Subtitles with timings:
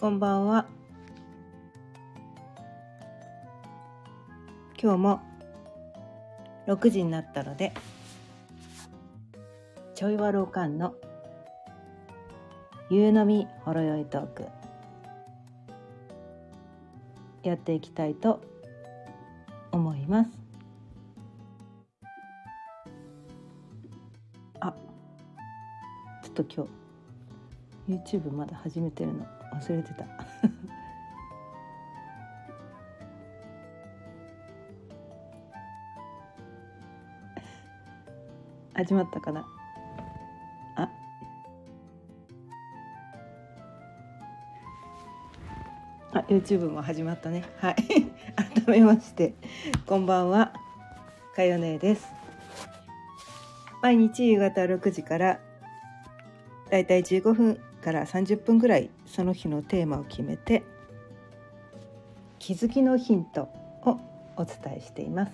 [0.00, 0.66] こんばんは。
[4.82, 5.20] 今日も
[6.66, 7.74] 6時になったので、
[9.94, 10.94] ちょいわろうかんの
[12.88, 14.46] 夕飲みほろ酔いトーク
[17.42, 18.40] やっていきたいと
[19.70, 20.30] 思います。
[24.60, 24.74] あ、
[26.24, 26.66] ちょっと今
[27.86, 30.06] 日 YouTube まだ始めてるの忘れてた。
[38.72, 39.46] 始まったかな？
[40.76, 40.88] あ。
[46.12, 47.44] あ YouTube も始まったね。
[47.58, 47.76] はい。
[48.64, 49.34] 改めまして
[49.86, 50.54] こんばんは。
[51.36, 52.08] かよねです。
[53.82, 55.38] 毎日夕方6時から
[56.70, 60.62] だいたい15分から30分ぐらいその日のテーマを決めて
[62.38, 63.42] 気づきのヒント
[63.82, 63.98] を
[64.36, 65.32] お伝えしています。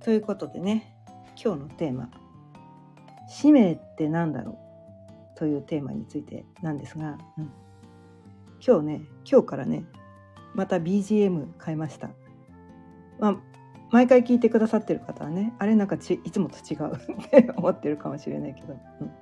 [0.00, 0.94] ということでね
[1.42, 2.10] 今日のテーマ
[3.28, 7.50] 「使命って何だろう?」というテーマについてなんですが、うん、
[8.66, 9.00] 今日ね
[9.30, 9.84] 今日からね
[10.54, 12.10] また BGM 変えました。
[13.18, 13.36] まあ
[13.90, 19.12] 毎回聞いてくださってる方はねあれなんかちいつもと違うって思ってるかもしれないけど、うん、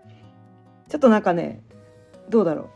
[0.88, 1.60] ちょっとなんかね
[2.28, 2.70] どうだろ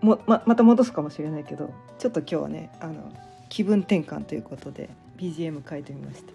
[0.00, 0.04] う。
[0.04, 3.12] もままた戻すかもしれないけどちょっと今日はねあの
[3.48, 6.32] 気分転換ということで BGM 変えてみました、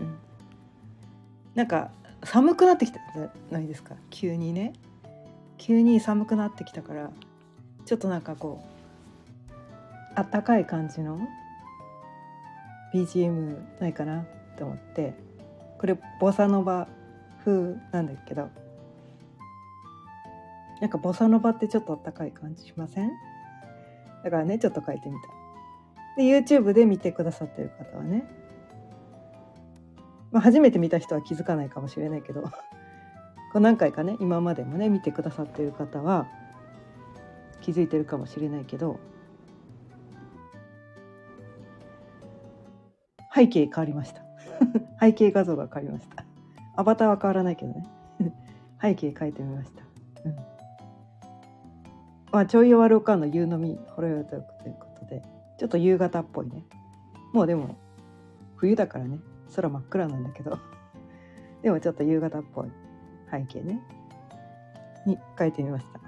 [0.00, 0.16] うん、
[1.54, 1.90] なんか
[2.24, 3.94] 寒くなってきたじゃないですか。
[4.10, 4.72] 急にね。
[5.58, 7.10] 急に寒くなってきたから
[7.86, 8.62] ちょっとなんかこ
[9.48, 9.52] う
[10.14, 11.18] あったかい感じの
[12.92, 14.24] BGM ないかなっ
[14.56, 15.14] て思って
[15.78, 16.88] これボサノバ
[17.44, 18.50] 風なんだけど
[20.80, 23.10] なんかボサノバってちょっとあったかい感じしません？
[24.24, 25.28] だからねちょっと書いてみた。
[26.16, 28.24] で YouTube で見てくださってる方はね、
[30.30, 32.42] まあ、初めて見た人は気づかないかもしれないけど。
[33.52, 36.26] こう何回かね今までもね見てくださってる方は
[37.60, 38.98] 気づいてるかもしれないけど。
[43.34, 44.22] 背景変わりました。
[45.00, 46.24] 背景画像が変わりました。
[46.76, 47.86] アバターは変わらないけどね。
[48.80, 49.83] 背景変えてみました、
[52.34, 54.42] まあちょい弱ろうかの夕飲みほろよいという
[54.80, 55.22] ことで
[55.56, 56.64] ちょっと夕方っぽいね。
[57.32, 57.76] もうでも
[58.56, 59.20] 冬だからね。
[59.54, 60.58] 空真っ暗なんだけど。
[61.62, 62.72] でもちょっと夕方っぽい
[63.30, 63.80] 背景ね。
[65.06, 66.00] に変えてみました。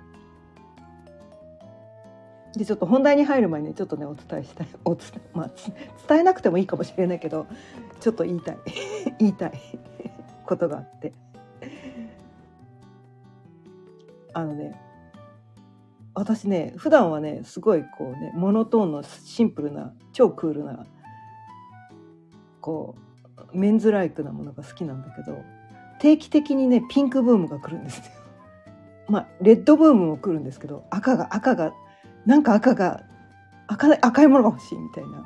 [2.58, 4.66] でちょっと本題に入る前にちょっとねお伝えしたい。
[4.84, 5.50] おつ、まあ、
[6.08, 7.46] 伝えなくてもいいかもしれないけど
[8.00, 8.58] ちょっと言いたい。
[9.20, 9.52] 言いたい。
[10.44, 11.12] ことがあって。
[14.34, 14.85] あのね
[16.16, 20.86] 私ね普段はねすごいこうねモノトーンのシンプルな超クールな
[22.62, 22.96] こ
[23.52, 25.44] うメンズライクなものが好きなんだけど
[26.00, 28.04] 定期的にねピンクブームが来るんですよ。
[29.08, 31.74] まあレッドブームも来るんですけど赤が赤が
[32.24, 33.02] なんか赤が
[33.66, 35.22] 赤赤いものが欲しいみたいな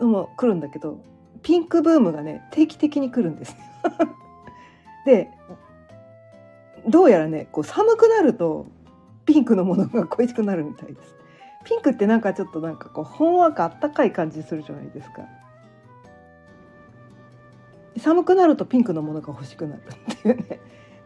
[0.00, 1.00] のも来るんだけど
[1.40, 3.56] ピンクブームがね定期的に来るんです
[5.06, 5.30] で
[6.86, 8.66] どうやらねこう寒くなると
[9.28, 11.14] ピンクのものが恋しくなるみたいです。
[11.64, 15.26] ピンクってなんかちょっとなんかこうほんわかあったかい感じするじゃないですか。
[17.98, 20.60] 寒くなるとピンクのものが欲しくなるっていうね。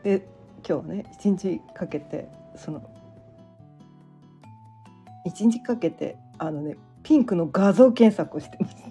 [0.05, 0.29] で
[0.65, 2.89] 今日はね一日かけてその
[5.25, 8.77] 一日かけてあのねピンクの画像検索をしてます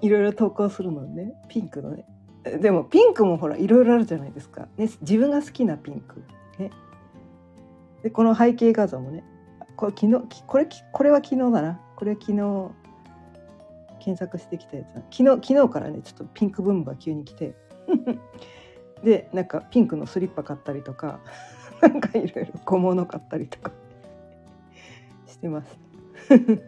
[0.00, 1.34] いろいろ投稿するのね。
[1.48, 2.06] ピンクのね。
[2.44, 6.22] でもピンクもほらいろいろあるじゃないですか、ね、自分が好きなピンク。
[6.58, 6.70] ね。
[8.02, 9.24] でこの背景画像もね
[9.76, 11.80] これ昨日これこれは昨日だな。
[11.96, 12.70] これは昨日
[13.98, 17.54] 検索してきたやつ昨日昨日からねちょっとピンクブームが急に来て。
[19.04, 21.20] でなんかピンクのスリッパ買ったりとか
[21.82, 23.72] なんかいろいろ小物買ったりとか
[25.26, 25.78] してます。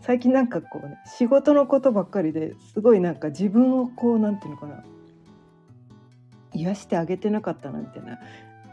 [0.00, 4.82] 最近なんかこうね仕事のことばっかりですごいなんか自分をこうなんていうのかな。
[6.54, 8.18] 癒してあげてなかったなみたいな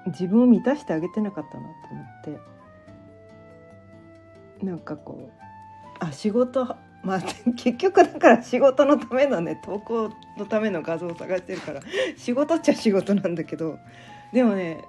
[0.08, 2.60] 自分を満たしてあげてなかったなと思って。
[4.64, 5.32] なんかこう
[6.00, 7.22] あ仕事まあ
[7.56, 11.82] 結局だから仕事のためのね投稿のための画像を探してるから
[12.18, 13.80] 仕事っちゃ仕事なんだけど
[14.34, 14.84] でもね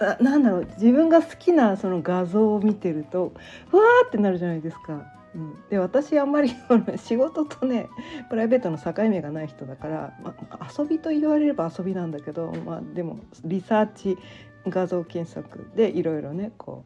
[0.00, 3.32] ななんだろう自分が好きなその画像を見てると
[3.68, 5.04] ふわーってなるじゃないですか。
[5.34, 6.50] うん、で私あんまり
[6.98, 7.88] 仕事とね
[8.28, 14.18] プライベートの境目がない人だから、まあ、遊びと言われれば遊びなんだけど、まあ、でもリサーチ
[14.66, 16.84] 画像検索でいろいろねこ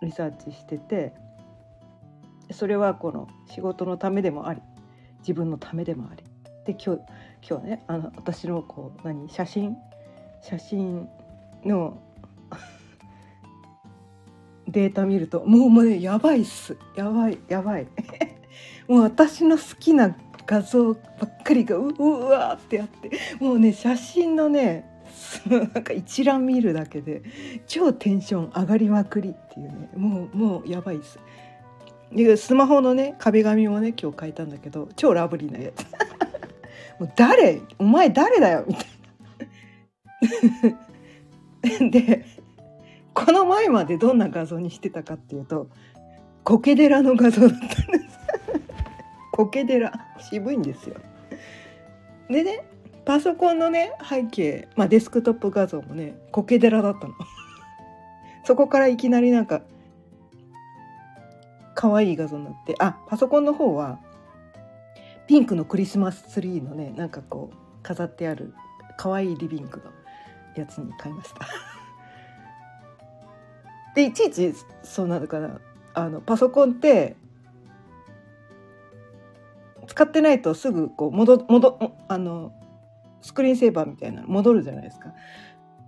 [0.00, 1.12] うリサーチしてて
[2.50, 4.62] それはこの仕事のためでもあり
[5.18, 6.24] 自分のためでもあり。
[6.64, 7.02] で今日
[7.46, 9.76] 今日ねあの私のこう何写真
[10.40, 11.08] 写真
[11.64, 11.98] の
[14.74, 16.76] データ見るともうもうねやばいっす。
[16.96, 17.86] やばいやばい。
[18.88, 20.14] もう私の好きな
[20.46, 24.84] 画像ばっかりがううわーってあってもうね写真のね
[25.48, 27.22] なんか一覧見るだけで
[27.66, 31.18] 超テンション上がりまくりっていうねもうもうやばいっす。
[32.12, 35.86] でスマホのね壁紙もね今日変えたんだけど超ラブリーなやつ。
[36.98, 37.60] もう誰？
[37.78, 38.64] お前誰だよ？
[38.66, 38.86] みたい
[41.84, 41.90] な。
[41.90, 42.24] で
[43.14, 45.68] この前までどんな画像にしてたかっていうと
[46.42, 48.18] 苔寺の画像だったんです。
[49.32, 50.96] 苔寺渋いんですよ。
[52.28, 52.66] でね
[53.04, 57.14] パソコンのね背景、まあ、デスクトップ画像もね苔寺だったの。
[58.44, 59.62] そこからいきなりなんか
[61.74, 64.00] 可愛い画像になってあパソコンの方は
[65.26, 68.54] ピンクのクリスマスツリーのねなんかこう飾ってある
[68.96, 69.90] 可愛いリビングの
[70.56, 71.73] やつに買いました。
[73.94, 74.52] でいちいち
[74.82, 75.60] そうなのかな。
[75.94, 77.16] あのパソコンって
[79.86, 82.52] 使ってないとすぐこう戻戻あの
[83.22, 85.12] スクリーンセーバーみたいなの戻るじゃないですか。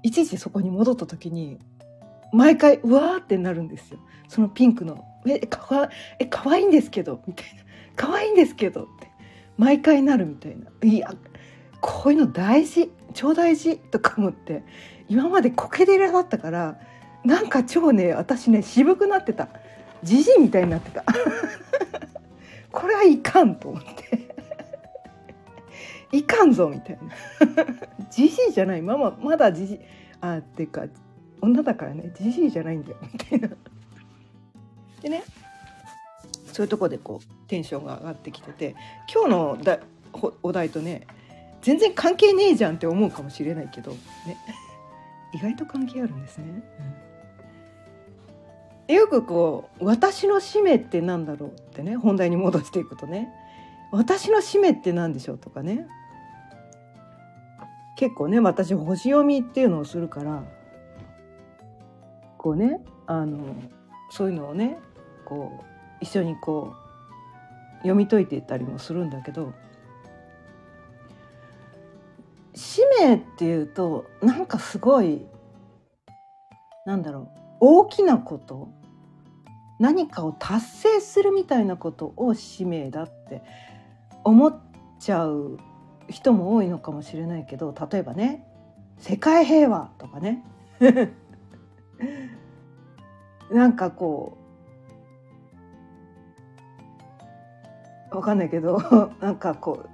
[0.03, 1.59] いちいちそこに戻った時に
[2.33, 3.99] 毎回うわーってなるんですよ。
[4.29, 7.63] そのピンクの「えかわえかわいいんですけど」みたいな
[7.97, 9.07] 「かわいいんですけど」って。
[9.59, 11.15] 毎回なるみたいないや
[11.81, 14.63] こういうの大事超大事とか思って。
[15.09, 16.79] 今までコケ寺だったから
[17.27, 19.49] なんか超ね私ね渋くなってた。
[20.05, 21.05] じじいみたいになってた。
[22.71, 24.29] これはいかんと思って。
[26.17, 27.65] いかんぞみたいな。
[28.11, 28.83] じじいじゃない。
[28.83, 29.81] ママまだじじい
[30.21, 30.85] あっていうか
[31.41, 32.13] 女だからね。
[32.15, 33.49] じじいじゃないんだよみたいな。
[35.03, 35.25] でね
[36.53, 38.77] そういうとこでこうテンションが上がってきてて
[39.13, 39.81] 今日のだ
[40.43, 41.07] お題とね
[41.61, 44.37] 全然関係ねえじゃんって思うかもしれないけどね。
[45.33, 46.45] 意外と関係あるんですね。
[46.47, 46.63] うん、
[48.89, 53.33] よくこう「私の使命って何だろう?」ってね本題に戻していくとね
[53.91, 55.87] 「私の使命って何でしょう?」とかね
[57.97, 60.45] 結構ね私星読みっていうのをするから
[62.39, 63.39] こうねあの
[64.11, 64.79] そういうのをね
[65.25, 65.65] こう
[66.01, 69.53] 一緒にこう読み解いていったりもするんだけど
[72.55, 75.27] 使命っていうとなんかすごい
[76.85, 78.69] なんだろう大きなこと
[79.79, 83.43] 何かを達成するみたいなことを使命だって
[84.25, 84.61] 思っ
[84.99, 85.59] ちゃう
[86.09, 88.47] 人も多いのかもしれないけど例えばね
[88.99, 90.43] 世界平和とかね。
[93.53, 94.37] なんかこ
[98.11, 98.79] うわかんないけど
[99.21, 99.91] なんかこう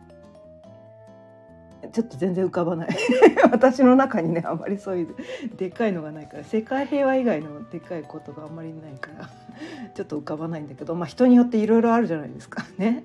[1.91, 2.89] ちょっと全然浮かばない。
[3.51, 5.15] 私の中にねあまりそういう
[5.57, 9.29] でっかいのがないから世界平和以外のでっかいことがあんまりないから
[9.95, 12.65] ちょっと浮かばないんだけどまあ人によっていろいろあるじゃないですか。
[12.79, 13.05] ね。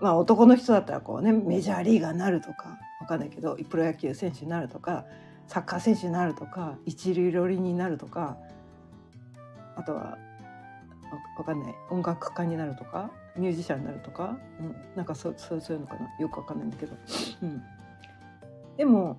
[0.00, 5.04] まあ男の人だったらこうねメジャーリーガーになるとかわかんないけどプロ野球選手になるとか
[5.46, 8.36] サッカー選手になるとか一流料理人になるとか
[9.74, 10.18] あとは
[11.38, 11.74] わかんない。
[11.90, 16.08] 音楽家になるとかミュージシャンになるとか、うん、なんかそうそういうのかな？
[16.18, 16.96] よくわかんないんだけど、
[17.42, 17.62] うん、
[18.76, 19.18] でも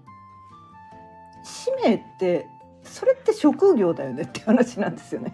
[1.43, 2.45] 使命って
[2.83, 4.23] それって職業だよね？
[4.23, 5.33] って話なんですよね。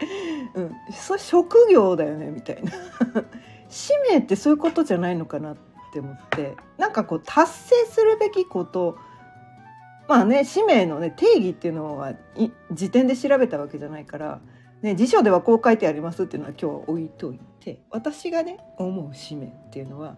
[0.54, 2.30] うん、それ職業だよね？
[2.30, 2.72] みたいな。
[3.68, 5.56] 使命ってそういうことじゃないのかなっ
[5.92, 6.56] て思って。
[6.78, 8.96] なんかこう達成するべきこと
[10.08, 12.12] まあね使命のね定義っていうのは
[12.72, 14.40] 時点で調べたわけじゃないから
[14.82, 20.16] ね、辞書ではこう書いてありますっていうのは今日は置いといて私がね思う使命っていうのは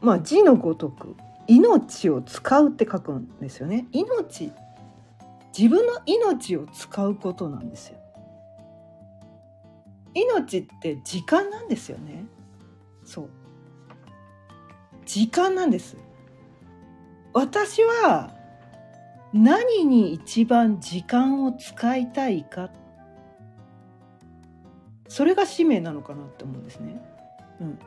[0.00, 3.86] まあ字のごとく命を使うって書くんですよね。
[3.92, 4.52] 命
[5.56, 7.98] 自分の命を使うことなんですよ。
[10.14, 12.24] 命って時間なんですよね。
[13.04, 13.30] そう。
[15.04, 15.96] 時間なんです。
[17.32, 18.34] 私は
[19.32, 22.70] 何に一番時間を使いたいか
[25.08, 27.00] それが使命なのかなって思うんですね。
[27.60, 27.78] うん、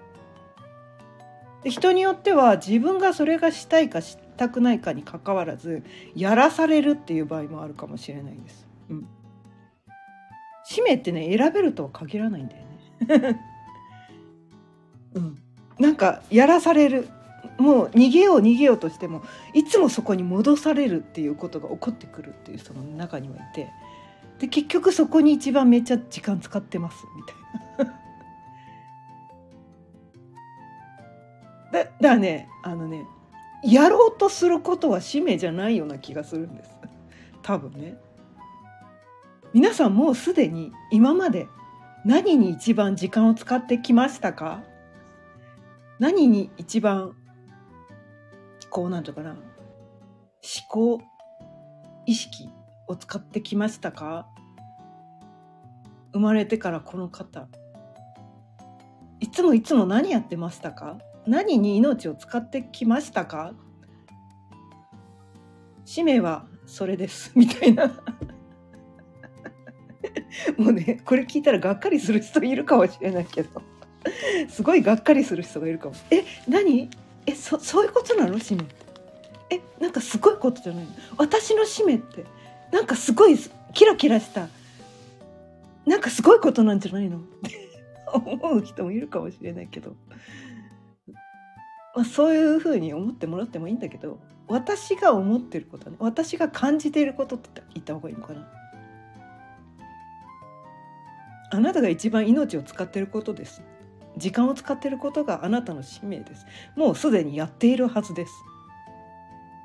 [1.63, 5.83] で人によっては自分がそれがしたいかしたくないかにかかわらず
[6.15, 8.67] やらされるっていう場合もあるかもしれないです。
[8.89, 9.07] うん、
[10.63, 12.63] 使命ってね選べるとは限らないんだよ
[13.31, 13.39] ね。
[15.13, 15.37] うん、
[15.79, 17.09] なんかやらされる
[17.57, 19.23] もう逃げよう逃げようとしても
[19.53, 23.69] いつもそこに戻されるっていうことが起こってくるっていう人の中にはいて
[24.41, 27.35] で結局そこに一番めっちゃ時間使ってますみたい
[31.71, 31.85] な。
[31.85, 33.05] だだねあのね
[33.63, 36.75] やろうとすることは使命じゃないような気がするんです
[37.43, 37.99] 多分ね。
[39.53, 41.47] 皆さんもうすでに今まで
[42.03, 44.63] 何に一番時間を使ってきましたか？
[45.99, 47.15] 何に一番
[48.71, 49.39] こうなんとかな思
[50.67, 50.99] 考
[52.07, 52.49] 意識
[52.87, 54.27] を使ってきましたか？
[56.13, 57.47] 生まれてからこの方。
[59.19, 60.97] いつもいつも何やってましたか？
[61.27, 63.53] 何に命を使ってきましたか？
[65.85, 67.31] 使命はそれです。
[67.37, 67.87] みたいな。
[70.57, 73.61] もうねこれ聞いたらがっかりする人いるかもしれないけど。
[74.49, 75.95] すごいがっかりする人がいるかも。
[76.09, 76.89] え何？
[77.27, 78.39] えそそういうことなの？
[78.39, 78.63] 使命。
[78.63, 78.75] って
[79.51, 80.91] えなんかすごいことじゃないの？
[81.17, 82.25] 私の使命って
[82.71, 83.37] なんかすごい
[83.73, 84.47] キラキラした
[85.85, 87.17] なんかすごいことなんじゃないの？
[87.17, 87.71] っ て
[88.13, 89.95] 思う人もいるかもしれないけど、
[91.95, 95.95] まあ、そういうふうに思ってもらってもいいんだけど私が思ってることね。
[95.99, 98.47] 私が感じていることって言った方がいいのかな？
[101.53, 103.61] あなたが一番命を使っていることです。
[104.17, 106.45] 時間を使っていることがあなたの使命です。
[106.75, 108.33] もうすでにやっているはずです。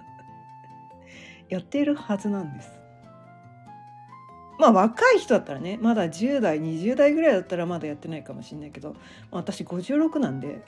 [1.51, 2.71] やっているはずなんです。
[4.59, 8.97] まあ若い人だったらねまだ10代20代ぐらいだったらまだやってないかもしれないけど
[9.31, 10.63] 私56なんで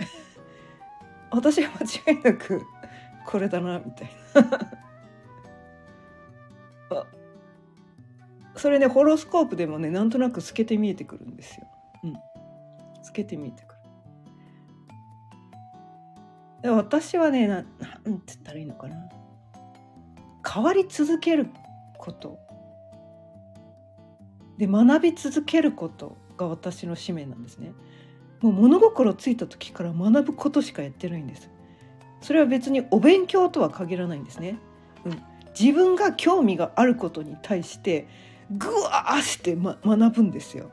[1.31, 2.63] 私は間違いなく
[3.27, 4.11] これだなみたい
[6.91, 7.07] な
[8.57, 11.67] それねホロスコープでもねなんとなく透けて見えてくるんですよ。
[12.05, 12.15] うん、
[13.03, 13.79] 透けて見えてくる。
[16.63, 18.97] で私はねななんて言ったらいいのかな
[20.47, 21.51] 変わり続ける
[21.99, 22.39] こと
[24.59, 27.73] で学び続けることが私の使命なんですね。
[28.41, 31.51] もう物心ついた時から学ぶことしかやってないんです。
[32.21, 34.59] それは別にお勉強とは限らないんですね。
[35.05, 35.23] うん、
[35.59, 38.09] 自分が興味があることに対して
[38.51, 40.71] ぐわーして、ま、学ぶんですよ。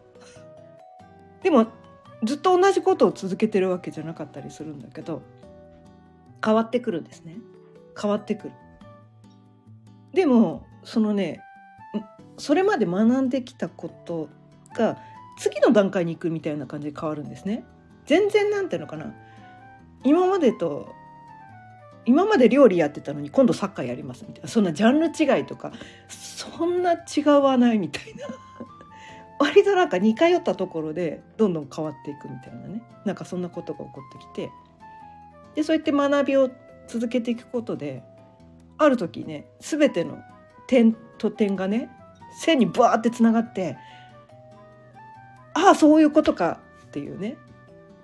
[1.44, 1.68] でも
[2.24, 5.22] ずっと同じことを続けてるわけじゃなかったりするんだけど
[6.44, 7.38] 変わってくるんですね。
[8.00, 8.54] 変わってくる。
[10.14, 11.42] でもそのね
[12.38, 14.30] それまで学んできたこと
[14.76, 14.98] が
[15.38, 17.66] 次の段階に行くみたいな感じで変わるんですね。
[18.06, 19.14] 全然なんていうのかな。
[20.04, 20.88] 今までと
[22.06, 24.50] 今まで料理やってたのに今度サッカーやりますみたいな。
[24.50, 25.72] そんなジャンル違いとか
[26.08, 28.28] そんな違わないみたいな。
[29.40, 32.82] 割となんか似通ったところでどんどん変わっていくみたいなね。
[33.06, 34.52] なんかそんなことが起こってきて。
[35.56, 36.52] でそうやって学びを
[36.88, 38.04] 続けていくことで
[38.78, 40.20] ある時ね全ての
[40.68, 41.90] 点と点がね
[42.38, 43.78] 線にバーってつながって
[45.56, 47.38] ああそういうことかっていうね。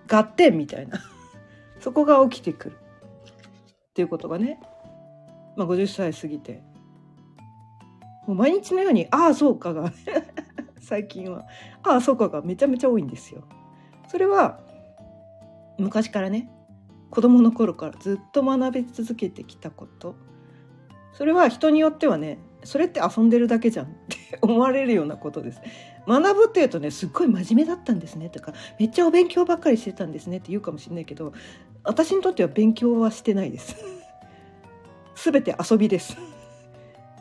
[0.10, 1.00] 合点みたいな。
[1.80, 2.78] そこが起きてくる。
[3.90, 4.60] っていうことがね、
[5.58, 6.64] まあ、50歳過ぎて。
[8.26, 9.92] もう毎日のように「ああそうか」が。
[10.80, 11.46] 最近は
[11.84, 12.42] 「ああそうか」が。
[12.42, 13.44] めちゃめちゃ多いんですよ。
[14.08, 14.60] それは
[15.78, 16.50] 昔からね
[17.10, 20.16] 子供の頃からずっと学び続けてきたこと。
[21.14, 25.62] それは人によってはねそれって遊んでるだけじゃんって 思われるようなことです。
[26.08, 31.34] 学ぶっていうとねすっごい真面目だったんですねとかめっちゃお勉強ばっかりしてたんですねって言うかもしれないけど
[31.84, 33.76] 私にとっては勉強はしてないです。
[35.16, 36.18] すべて遊びです。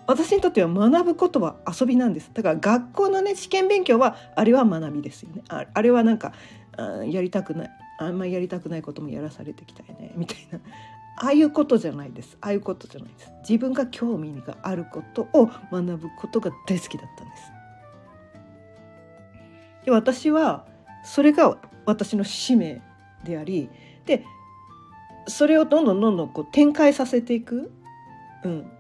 [0.07, 2.31] 私にとっては学ぶことは遊びなんです。
[2.33, 5.43] だから学校のね試験勉強はあれは学びですよね。
[5.49, 6.33] ああれはなんか
[6.77, 10.59] あやりたくないあんまりやりたくないこともやらされてきたよねみたいな
[11.17, 12.37] ああいうことじゃないです。
[12.41, 13.33] ああいうことじゃないです。
[13.49, 17.53] 自分が興味があることを学ぶことが大好きだったんです。
[19.85, 20.67] で私は
[21.05, 22.83] それが私の使命
[23.25, 23.71] であり
[24.07, 24.25] で
[25.27, 27.71] それをどんどんどんどんこう展開させていく、
[28.45, 28.71] うん、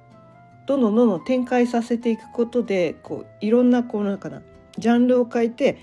[0.66, 4.42] どんどんどんどん展開させていくことでこういろんなこうなんかな
[4.78, 5.78] ジャンルを変えて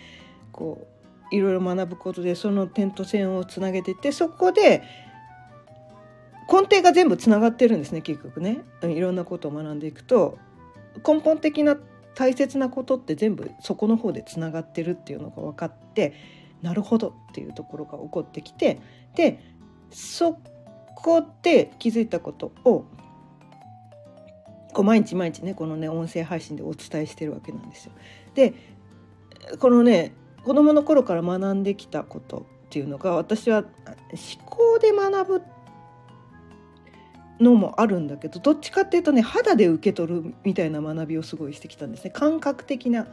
[0.51, 0.87] こ
[1.31, 4.83] ういろいろ学ぶことでその点と線をつなげていってそこで
[6.51, 10.37] 根底が全部つながってるんですね結局ねいろんなことを学んでいくと
[11.05, 11.77] 根本的な
[12.15, 16.13] 大切なことって全部そこの方でつながってるっていうのが分かって
[16.61, 18.79] なるほどっていうところが起こってきて
[19.15, 19.39] で
[19.91, 20.39] そ
[20.95, 22.85] こで気づいたことを
[24.73, 27.91] こう毎日毎日ねこのね音声配信でお伝えしてるわけなんですよ。
[28.33, 28.53] で
[29.59, 30.13] このね
[30.43, 35.41] 子どもの頃から学んできたことっていうのが私は思考で学ぶっ
[37.39, 43.07] のもあるんだけどどっちかっていうとね肌で受け取るみたいな学びをすごいしてきたんですね感覚的な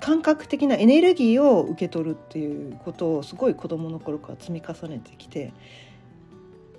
[0.00, 5.52] 感覚的なエネルギーを受け取るっていうことをすごい子どもの頃から積み重ねてきて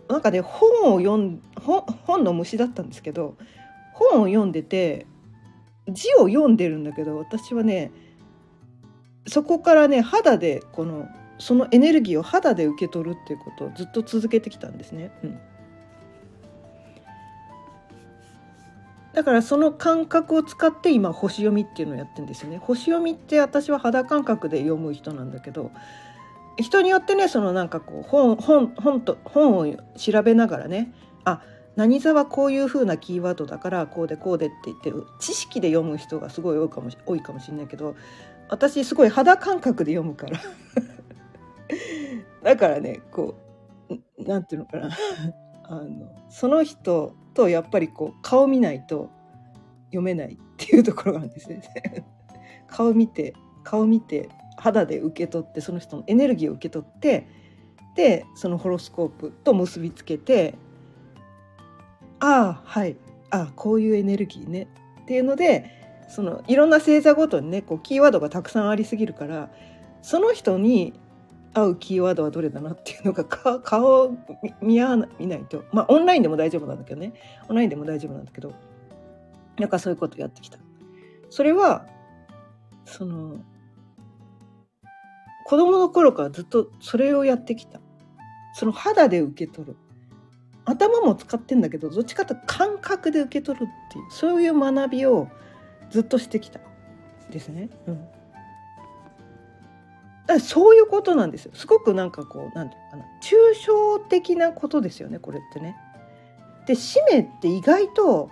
[0.07, 3.35] なんかね本を読ん本本の虫だったんですけど
[3.93, 5.07] 本を読んでて
[5.89, 7.91] 字を読んでるんだけど私はね
[9.27, 11.07] そこからね肌でこの
[11.39, 15.11] そのエネルギーを肌で受け取るっていうことをずっと続けてきたんですね。
[15.23, 15.39] うん
[19.17, 22.59] だからその感覚を使って今星読みっていうのをやってるんですよね。
[22.59, 25.71] 星読みって私は肌感覚で読む人なんだけど
[26.59, 30.93] 人によってねそのなんかこう本本本と本を調べながらね
[31.25, 31.41] あ
[31.75, 37.95] 何座はこういう風なキーワードだからこうでこうでって言ってる知識で読む人がすごい多いかも多いかもしれないけど
[38.49, 40.39] 私すごい肌感覚で読むから
[42.43, 43.33] だからねこ
[43.89, 44.89] うなんていうのかな
[45.69, 49.09] あのその人とやっぱりこう顔見ないと
[49.87, 51.61] 読めないっていうところがあるんですね。
[52.67, 53.33] 顔見て
[53.63, 57.27] 顔見て肌で受け取ってその人のエネルギーを受け取って
[57.95, 60.55] でそのホロスコープと結びつけて
[62.19, 62.97] ああはい
[63.29, 64.67] ああこういうエネルギーね
[65.01, 65.71] っていうので
[66.09, 69.49] そのいろんな星座ごとにねこうキーワードがたくさんありすぎるから
[70.01, 70.93] その人に
[71.57, 74.17] 合うキーワードはどれだなっていうのが顔を
[74.61, 77.13] 見合わ見ないとまあオンラインでも大丈夫なんだけどね
[77.49, 78.53] オンラインでも大丈夫なんだけど
[79.57, 80.59] なんかそういうことやってきた。
[81.29, 81.87] それは
[82.85, 83.39] その
[85.45, 87.79] 子供の頃からずっとそれをやってきた。
[88.53, 89.75] その肌で受け取る。
[90.65, 95.27] 頭も使ってんだけどどっちかというと感覚で受け取るっていうそういう学びを
[95.89, 96.59] ずっとしてきた
[97.31, 97.69] ですね。
[97.87, 98.07] うん
[100.39, 101.51] そういうことなんですよ。
[101.55, 103.05] すごくなんかこうなんていうかな。
[103.21, 105.77] 抽象的なことですよねこれってね。
[106.67, 108.29] で使命って意外と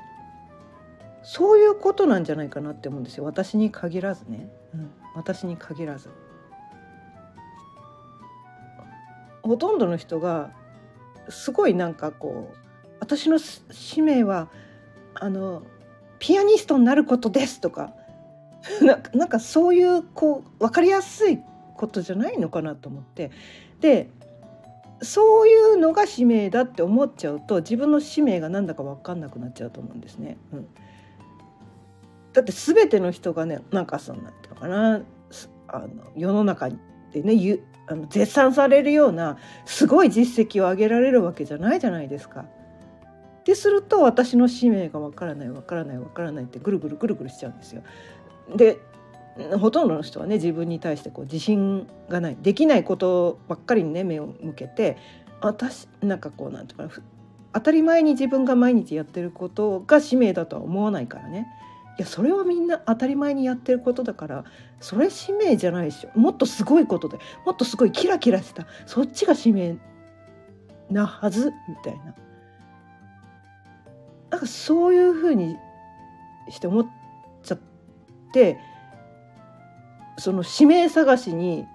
[1.23, 3.23] そういうことなんじゃないかなって思うんですよ。
[3.23, 6.10] 私に限らずね、うん、私に限らず。
[9.41, 10.51] ほとんどの人が
[11.29, 12.58] すごいなんかこう
[12.99, 14.49] 私の使命は
[15.13, 15.63] あの
[16.19, 17.93] ピアニストになることですとか
[19.13, 21.39] なんかそういうこう分かりやすい
[21.76, 23.32] ことじゃないのかなと思って
[23.82, 24.10] で
[25.02, 30.38] そういうのが使命だって思っちゃうと自分の使命が何だか分かんなくなっちゃうと思うんですね。
[30.54, 30.68] うん、
[32.34, 35.02] だって全ての人がねなんかそんなんていうのかな
[35.68, 42.46] あの世の中でねゆあの絶賛されるようなすごい実績を上げられるわけじゃないじゃないですか。
[43.44, 47.84] ですると私の使命がわからないわからないわからないってぐるぐるぐるぐるしちゃうんですよ。
[48.56, 48.80] で
[49.60, 54.98] ほとんどの人はね自分に対してこう自信がないできないことばっかりにね目を向けて
[55.41, 57.02] 私なんかこうなんていうか
[57.54, 61.48] 当たり前に自分が毎日やってることが使命だとは思わないからね。
[61.98, 64.43] いやそれはみんな当たり前にやってることだから
[64.82, 66.19] それ使命じゃないでしょ。
[66.19, 68.67] もっとすごいことでもっとすごいキラキラした。
[68.86, 69.78] そっちが使命
[70.89, 72.15] なはずみたいな。
[74.32, 75.56] なんかそういうふうに
[76.50, 76.88] して思っ
[77.43, 77.60] ちゃっ
[78.34, 78.60] て
[80.17, 81.65] その指名探しに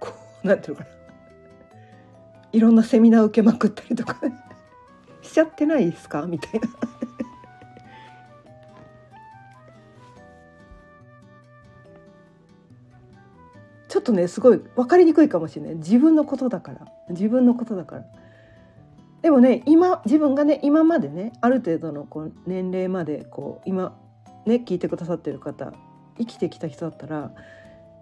[0.00, 0.12] こ
[0.44, 0.96] うなんていうのかな。
[2.52, 4.16] いろんなセミナー受けまくったりとか。
[5.22, 6.22] しちゃってないですか？
[6.26, 6.68] みたいな。
[13.88, 15.74] ちょっとねすごい分かりにくいかもしれない。
[15.76, 16.86] 自分のことだから。
[17.10, 18.04] 自分のことだから。
[19.22, 23.96] でもね今自分がね今までねある程度のこう年齢までこう今
[24.44, 25.72] ね聞いてくださってる方
[26.18, 27.32] 生きてきた人だったら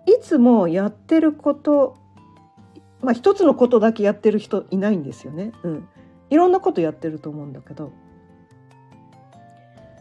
[0.07, 1.97] いつもやってること
[3.03, 5.53] まあ一つのことだけやってる人いないんですよね。
[5.62, 5.88] うん、
[6.31, 7.93] いろんなことやってると思うんだけど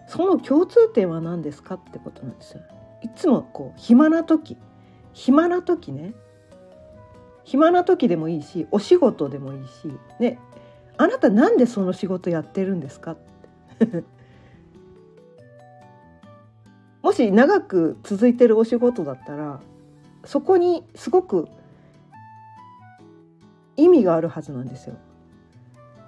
[0.07, 2.61] その共通点は何ですかってことなんですよ。
[3.01, 4.57] いつもこう暇な時
[5.13, 6.13] 暇な時ね
[7.43, 10.39] 暇な時でもいいしお仕事でもいいしね
[10.97, 13.17] あなたなんでその仕事やってるんですか？
[17.01, 19.59] もし長く続いてるお仕事だったら
[20.25, 21.47] そこにすごく
[23.75, 24.95] 意味があるはずなんですよ。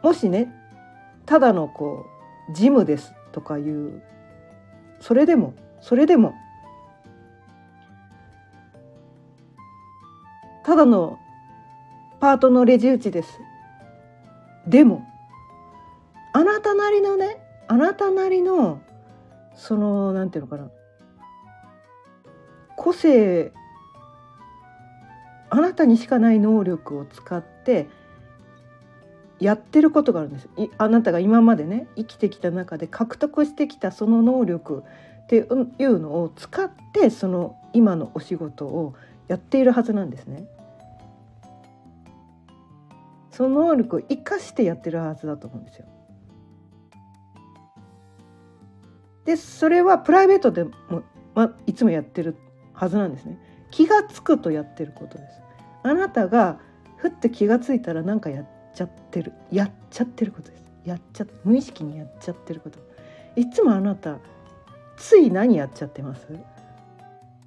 [0.04, 0.54] もしね
[1.26, 2.06] ただのこ
[2.50, 4.04] うジムですとかいう
[5.00, 6.34] それでもそれでも
[10.64, 11.20] ただの
[12.20, 13.40] パートのレジ打ちです。
[14.68, 15.06] でも
[16.34, 18.82] あなたなりのねあなたなりの
[19.56, 20.70] そのなんていうのかな
[22.76, 23.54] 個性
[25.56, 27.88] あなたにしかない能力を使って
[29.40, 34.84] やってることがあるんですあなたが今までね生きてきた中で獲得してきたその能力
[35.24, 38.96] っていうのを使ってその今のお仕事を
[39.30, 40.46] やっているはずなんですね。
[43.32, 45.86] その能力を生かしてやってるはずだと思うんですよ。
[49.24, 50.72] でそれはプライベートでも、
[51.34, 52.36] ま、いつもやってる
[52.74, 53.40] はずなんですね。
[53.72, 55.45] 気が付くとやってることです。
[55.88, 56.60] あなたが
[56.98, 60.64] ふって気が付いたら何かやっちゃってるやっちゃってることです。
[60.84, 62.80] やっちゃ無意識にやっちゃってること。
[63.36, 64.18] いつもあなた
[64.98, 66.28] つい何やっちゃってます？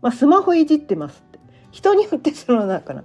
[0.01, 1.41] まあ、スマホいじってますって
[1.73, 3.03] 人によってそのなんかな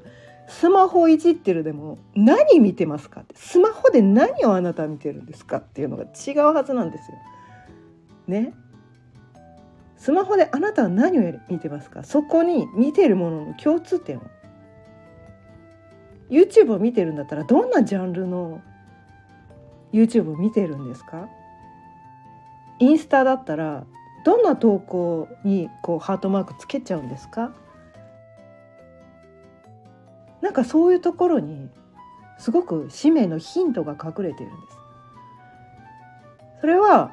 [0.47, 7.17] スマホいじってるでも何見てますかってスマホで何をあなた見てるんですかっていうのが違うはずなんですよ。
[8.27, 8.53] ね。
[9.97, 12.03] スマホであなたは何を見てますか？
[12.03, 14.21] そこに見てるものの共通点を
[16.33, 18.61] YouTube を見てるんだったらどんなジャンルの
[19.93, 21.29] YouTube を見てるんですか？
[22.79, 23.85] インスタだったら
[24.25, 27.53] どんな投稿にこうハートマークつけちゃうんですか？
[30.41, 31.69] なんかそういうところに
[32.39, 34.77] すごく使命のヒントが隠れているんです。
[36.61, 37.11] それは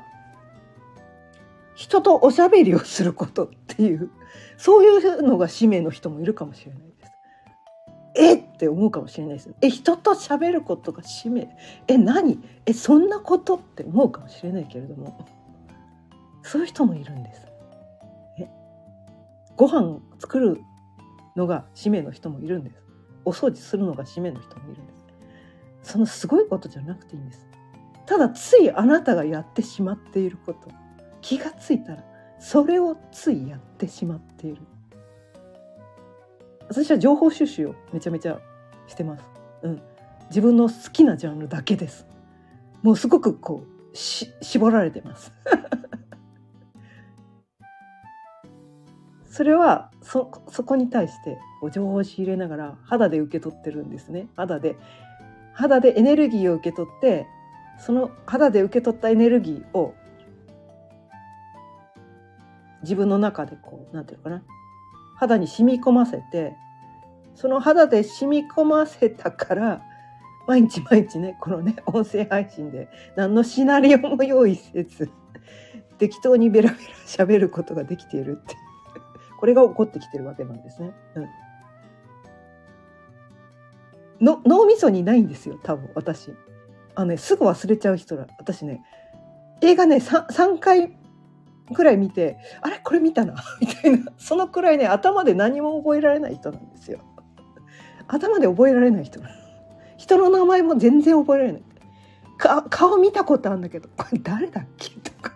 [1.75, 4.11] 人とおしゃべりをすることっていう
[4.57, 6.83] そういうのが使命の人もいるかもしれない。
[8.17, 8.35] え？
[8.35, 9.55] って思うかもしれないです。
[9.63, 11.49] え人と喋ることが使命？
[11.89, 12.39] え何？
[12.67, 15.27] えそんなことって思うかもしれないけれども
[16.43, 17.47] そういう人もいるんです。
[18.39, 18.49] え？
[19.57, 20.61] ご飯作る
[21.37, 22.83] のが使命の人もいるんです。
[23.25, 24.93] お掃除するのが使命の人もいるんで
[25.83, 25.93] す。
[25.93, 27.47] そのすごいことじゃなくていいんです。
[28.07, 30.69] ただついあなたがやってしまっていること
[31.21, 32.05] 気がついたら
[32.41, 34.63] それをついやってしまっている。
[36.71, 38.39] 私は情報収集をめちゃめちゃ
[38.87, 39.25] してます。
[39.65, 39.83] うん、
[40.29, 42.07] 自分の好きなジャンルだけです。
[42.83, 45.33] もうすごくこうし絞られてます。
[49.27, 54.77] それはそそこに対してこう情報を仕入れながら肌で受け取ってるんですね肌で
[55.55, 57.27] 肌でエネルギーを受け取って
[57.79, 59.95] その肌で受け取ったエネルギーを
[62.83, 64.43] 自分の中でこうなんていうのかな
[65.21, 66.57] 肌に染み込ませて
[67.35, 69.83] その肌で染み込ませたから
[70.49, 75.11] 毎日毎日ねこのね音声配信で何のシナリオも用意せず
[75.99, 78.57] 適当にベラベラ喋ることができているって
[79.39, 80.93] これが起こってきてるわけなんですね。
[81.17, 81.29] うん
[84.21, 86.31] の脳みそにないんですよ多分私
[86.95, 88.83] あのねすぐ忘れちゃう人ら私ね
[89.63, 90.95] 映画ね 3, 3回
[91.73, 92.81] ぐらい見てあれ？
[92.83, 93.35] これ見たな？
[93.61, 94.13] みたいな。
[94.19, 97.01] そのくらいね頭で何も覚えられない人なんですよ。
[98.09, 99.21] 頭で覚えられない人。
[99.97, 101.63] 人の名前も全然覚えられない。
[102.39, 104.91] か顔見たことあるんだけどこれ誰だっけ？
[105.01, 105.33] とか。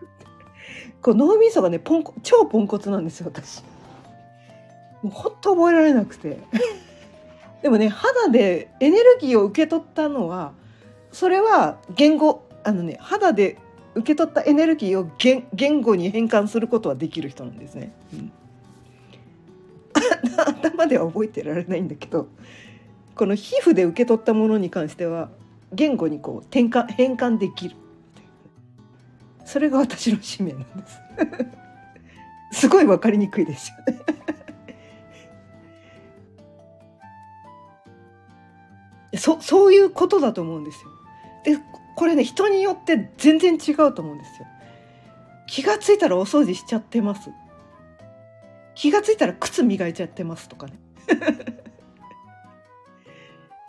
[1.02, 3.62] こう脳みそがねポンコ超ポンコツなんですよ私。
[5.02, 6.38] もうほんと覚えられなくて。
[7.62, 10.52] でもね肌でエネルギーを受け取ったのは
[11.12, 13.56] それは言語あのね肌で
[13.94, 17.92] 受け取ったエネルギーを言言語に変換することはできる人なんですね。
[18.12, 18.32] うん、
[20.36, 22.28] 頭では覚えてられないんだけど
[23.14, 25.30] この皮膚で受け取ったものに関しては
[25.72, 27.76] 言語にこう転換変換できる
[29.44, 30.66] それが私の使命なんで
[32.52, 34.00] す すごい分かりにくいですよね
[39.18, 40.90] そそういうことだと思うんですよ。
[41.44, 41.62] で
[41.96, 44.46] これね人によって全然違うと思うんですよ。
[45.46, 47.30] 気がついたらお掃除しちゃってます。
[48.74, 50.72] 気がついたら靴磨いちゃってますとかね。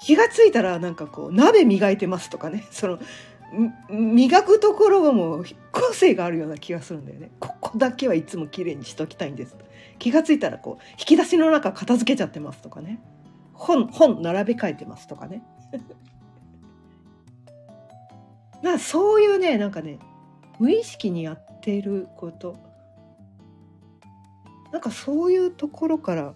[0.02, 2.66] 気がついたらなんかこう鍋磨いてますとかね。
[2.72, 3.00] その
[3.90, 7.32] 磨くところがもう個性があるような気がするんだよね。
[7.40, 9.56] ここだけはいつも綺麗にしときたいんです。
[10.00, 13.00] 気がついたらこう引き出しの中片付けちゃってますとかね。
[13.56, 15.42] 本本並べ替えてますとかね
[18.66, 20.00] まあそういうねなんかね
[20.60, 22.58] 無意識にやっていること。
[24.72, 26.34] なんかそういうところから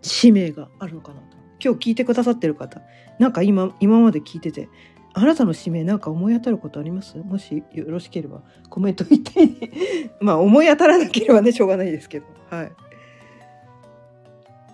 [0.00, 1.36] 使命があるのかなと。
[1.62, 2.80] 今日聞いてくださってる方
[3.18, 4.68] なんか今今まで聞いてて
[5.14, 7.18] あなたの使命なんか思い当たることあります？
[7.18, 12.26] もしよろしければコメント言ってまあ思い当たらなければねしょうがないですけど。
[12.50, 12.72] はい。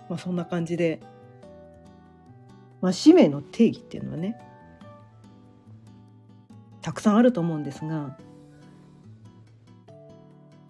[0.07, 0.99] まあ、そんな感じで、
[2.81, 4.37] まあ、使命の定義っていうのはね
[6.83, 8.15] たくさんあると思うんですが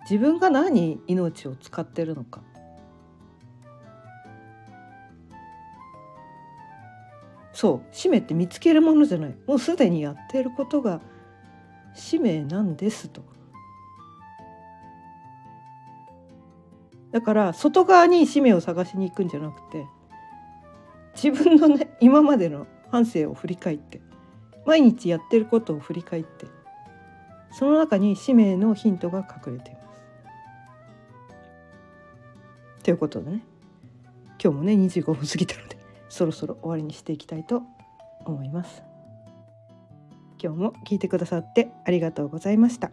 [0.10, 2.42] 自分が何に命を使ってるのか
[7.52, 11.02] そう使命って見つけるものじゃないもうすでにやっていることが
[11.94, 13.22] 使命なんですと。
[17.12, 19.86] だから外側に使命を探しに行くんじゃなくて
[21.14, 24.02] 自分のね今までの半生を振り返って
[24.66, 26.48] 毎日やってることを振り返って
[27.52, 29.84] その中に使命のヒントが隠れています。
[32.84, 33.44] ということでね
[34.44, 35.78] 今日もね25分過ぎたので
[36.10, 37.64] そろそろ終わりにしていきたいと
[38.26, 38.84] 思います。
[40.42, 42.92] 今日も聞いてくださってありがとうございました。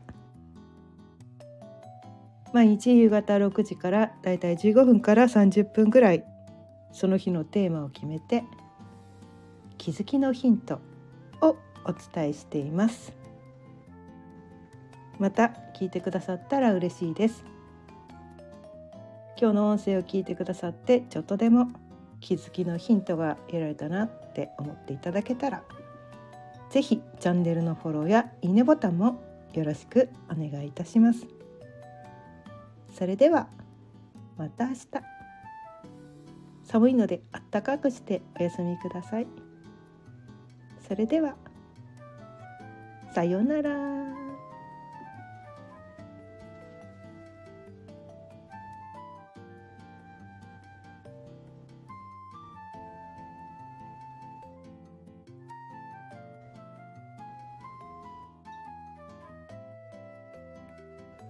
[2.53, 6.25] 毎日夕方6時からだいたい15分から30分ぐらい
[6.93, 8.45] その日のテーマを決めて
[9.79, 10.81] 気づきのヒント
[11.43, 13.13] をお伝えしています
[15.19, 17.45] また聞いてくださったら嬉しいです
[19.39, 21.69] 今日の音声を聞いてくださってちょっとでも
[22.21, 25.63] 気づきのヒントが得られたなって思っていただけたら
[26.71, 29.23] 是非チャンネルのフォローやいいねボタンも
[29.53, 31.27] よろしくお願いいたします。
[32.97, 33.49] それでは
[34.37, 34.87] また明日
[36.65, 39.27] 寒いのであったかくしてお休みください。
[40.91, 41.37] それでは
[43.15, 44.20] さようなら。